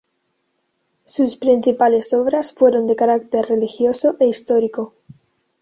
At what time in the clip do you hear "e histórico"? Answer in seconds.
4.19-4.95